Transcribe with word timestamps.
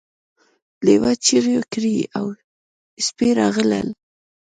لیوه 0.85 1.11
چیغې 1.25 1.59
کړې 1.71 1.97
او 2.17 2.25
سپي 3.05 3.29
راغلل. 3.39 3.87